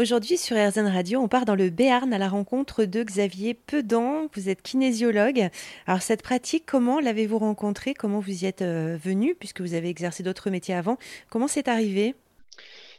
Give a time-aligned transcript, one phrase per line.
[0.00, 4.28] Aujourd'hui sur RZN Radio, on part dans le Béarn à la rencontre de Xavier Pedan.
[4.34, 5.50] Vous êtes kinésiologue.
[5.86, 7.92] Alors cette pratique, comment l'avez-vous rencontrée?
[7.92, 9.34] Comment vous y êtes euh, venu?
[9.34, 10.96] Puisque vous avez exercé d'autres métiers avant
[11.28, 12.14] Comment c'est arrivé?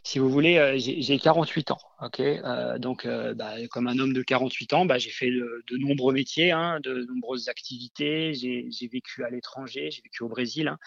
[0.03, 1.79] Si vous voulez, euh, j'ai 48 ans.
[2.01, 6.13] ok euh, donc, bah, comme un homme de 48 ans, bah, j'ai fait de, nombreux
[6.13, 8.33] métiers, hein, de nombreuses activités.
[8.33, 10.79] J'ai vécu à l'étranger, j'ai vécu au Brésil, hein,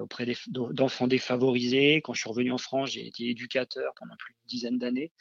[0.00, 2.00] auprès d'enfants défavorisés.
[2.02, 5.12] Quand je suis revenu en France, j'ai été éducateur pendant plus d'une dizaine d'années.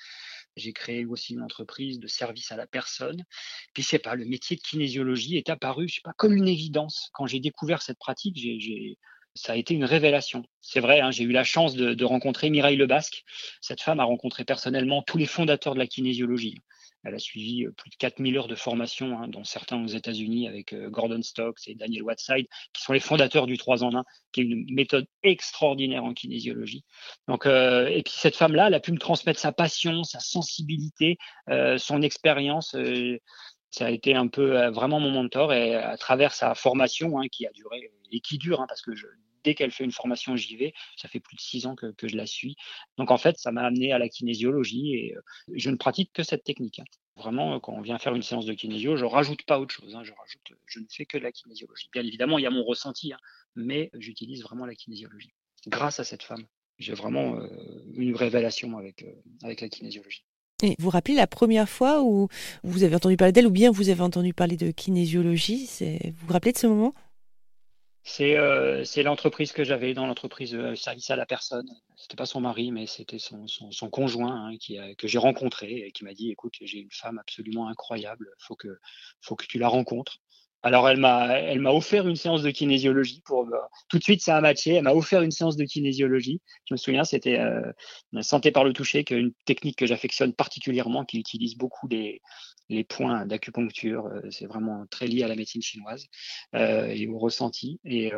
[0.56, 3.26] J'ai créé aussi une entreprise de service à la personne.
[3.74, 7.10] Puis, c'est pas, le métier de kinésiologie est apparu, je sais pas, comme une évidence.
[7.14, 8.98] Quand j'ai découvert cette pratique, j'ai
[9.36, 10.46] ça a été une révélation.
[10.62, 13.24] C'est vrai, hein, j'ai eu la chance de, rencontrer Mireille Lebasque.
[13.62, 16.62] Cette femme a rencontré personnellement tous les fondateurs de la kinésiologie.
[17.04, 20.48] Elle a suivi euh, plus de 4000 heures de formation, hein, dont certains aux États-Unis
[20.48, 24.04] avec euh, Gordon Stokes et Daniel Whiteside, qui sont les fondateurs du 3 en 1,
[24.32, 26.84] qui est une méthode extraordinaire en kinésiologie.
[27.28, 31.18] Donc, euh, et puis cette femme-là, elle a pu me transmettre sa passion, sa sensibilité,
[31.78, 32.76] son expérience.
[33.70, 37.46] Ça a été un peu vraiment mon mentor et à travers sa formation hein, qui
[37.46, 39.06] a duré et qui dure, parce que je,
[39.46, 40.74] dès qu'elle fait une formation, j'y vais.
[40.98, 42.56] Ça fait plus de six ans que, je la suis.
[42.98, 45.22] Donc en fait, ça m'a amené à la kinésiologie et euh,
[45.54, 46.80] je ne pratique que cette technique.
[46.80, 46.86] Hein.
[47.16, 49.96] Vraiment, quand on vient faire une séance de kinésio, je rajoute pas autre chose.
[49.96, 50.04] Hein.
[50.04, 51.88] Je rajoute, je ne fais que de la kinésiologie.
[51.94, 53.20] Bien évidemment, il y a mon ressenti, hein,
[53.56, 55.32] mais j'utilise vraiment la kinésiologie.
[55.68, 56.46] Grâce à cette femme,
[56.78, 57.48] j'ai vraiment euh,
[57.94, 60.26] une révélation avec, euh, avec la kinésiologie.
[60.64, 62.30] Et vous rappelez la première fois où
[62.64, 66.34] vous avez entendu parler d'elle ou bien vous avez entendu parler de kinésiologie Vous vous
[66.34, 66.94] rappelez de ce moment?
[68.22, 71.68] Euh, c'est l'entreprise que j'avais dans l'entreprise euh, service à la personne.
[71.96, 75.78] C'était pas son mari, mais c'était son, son, conjoint hein, qui a, que j'ai rencontré
[75.78, 78.80] et qui m'a dit écoute, j'ai une femme absolument incroyable, faut que
[79.22, 80.20] faut que tu la rencontres.
[80.66, 84.22] Alors elle m'a elle m'a offert une séance de kinésiologie pour euh, tout de suite
[84.24, 84.74] ça a matché.
[84.74, 86.42] Elle m'a offert une séance de kinésiologie.
[86.68, 87.72] Je me souviens c'était euh,
[88.24, 92.84] santé par le toucher, qui est une technique que j'affectionne particulièrement, qui utilise beaucoup les
[92.86, 94.08] points d'acupuncture.
[94.08, 96.08] Euh, c'est vraiment très lié à la médecine chinoise
[96.56, 97.80] euh, et au ressenti.
[97.86, 98.12] Et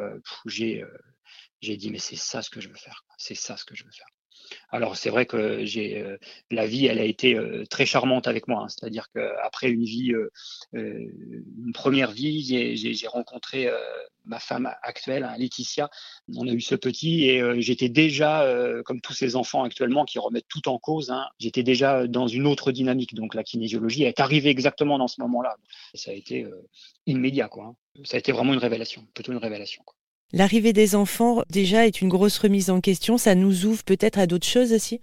[0.46, 0.86] j'ai
[1.60, 3.04] j'ai dit mais c'est ça ce que je veux faire.
[3.18, 4.08] C'est ça ce que je veux faire.
[4.70, 6.18] Alors c'est vrai que j'ai euh,
[6.52, 8.64] la vie, elle a été euh, très charmante avec moi.
[8.64, 8.68] Hein.
[8.70, 10.30] C'est-à-dire qu'après une vie, euh,
[10.74, 13.70] une première vie, j'ai rencontré
[14.26, 15.90] ma femme actuelle, hein, Laetitia.
[16.36, 18.46] On a eu ce petit et j'étais déjà,
[18.86, 22.48] comme tous ces enfants actuellement qui remettent tout en cause, hein, j'étais déjà dans une
[22.48, 23.16] autre dynamique.
[23.16, 25.56] Donc la kinésiologie est arrivée exactement dans ce moment-là.
[25.94, 26.46] Ça a été
[27.06, 27.76] immédiat, quoi.
[28.04, 29.84] Ça a été vraiment une révélation, plutôt une révélation.
[30.34, 33.18] L'arrivée des enfants, déjà, est une grosse remise en question.
[33.18, 35.00] Ça nous ouvre peut-être à d'autres choses aussi?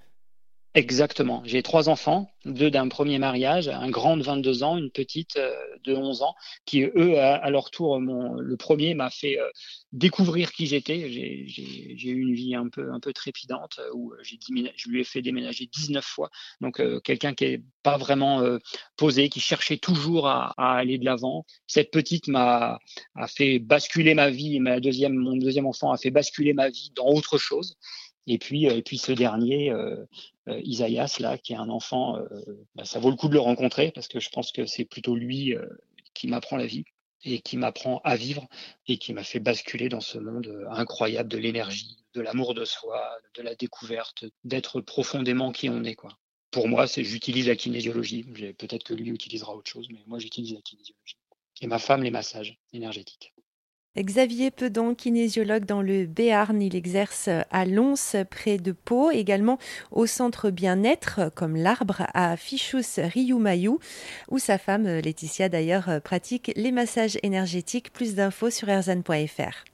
[0.76, 1.40] Exactement.
[1.44, 5.54] J'ai trois enfants, deux d'un premier mariage, un grand de 22 ans, une petite euh,
[5.84, 6.34] de 11 ans,
[6.66, 9.48] qui eux, à, leur tour, le premier m'a fait euh,
[9.92, 11.08] découvrir qui j'étais.
[11.08, 15.22] J'ai eu une vie un peu, un peu trépidante euh, où je lui ai fait
[15.22, 16.28] déménager 19 fois.
[16.60, 18.42] Donc quelqu'un qui est pas vraiment
[18.96, 21.44] posé, qui cherchait toujours à, aller de l'avant.
[21.68, 22.80] Cette petite m'a
[23.28, 24.58] fait basculer ma vie.
[24.58, 27.76] Ma deuxième, mon deuxième enfant a fait basculer ma vie dans autre chose.
[28.26, 29.70] Et puis, et puis ce dernier,
[30.48, 33.40] euh, Isaïas, là, qui est un enfant, euh, bah, ça vaut le coup de le
[33.40, 35.66] rencontrer parce que je pense que c'est plutôt lui euh,
[36.14, 36.84] qui m'apprend la vie
[37.24, 38.46] et qui m'apprend à vivre
[38.86, 43.02] et qui m'a fait basculer dans ce monde incroyable de l'énergie, de l'amour de soi,
[43.34, 45.94] de la découverte, d'être profondément qui on est.
[45.94, 46.18] Quoi.
[46.50, 48.24] Pour moi, c'est j'utilise la kinésiologie.
[48.58, 51.16] Peut-être que lui utilisera autre chose, mais moi j'utilise la kinésiologie.
[51.62, 53.32] Et ma femme, les massages énergétiques.
[53.97, 57.94] Xavier Pedon, kinésiologue dans le Béarn, il exerce à Lons,
[58.28, 59.59] près de Pau, également
[59.93, 63.78] au centre bien-être, comme l'arbre à Fichus Riumayou,
[64.31, 67.93] où sa femme Laetitia d'ailleurs pratique les massages énergétiques.
[67.93, 69.73] Plus d'infos sur erzan.fr.